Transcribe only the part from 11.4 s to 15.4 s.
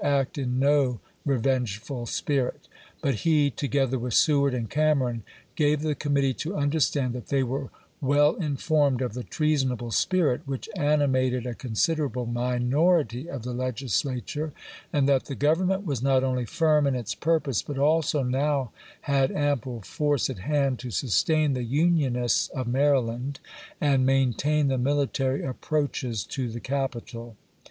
a considerable minority of the Legislature, and that the